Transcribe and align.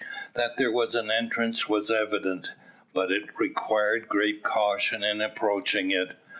That 0.33 0.57
there 0.57 0.71
was 0.71 0.95
an 0.95 1.11
entrance 1.11 1.69
was 1.69 1.91
evident, 1.91 2.49
but 2.91 3.11
it 3.11 3.37
required 3.37 4.09
great 4.09 4.41
caution 4.41 5.03
in 5.03 5.21
approaching 5.21 5.91
it. 5.91 6.15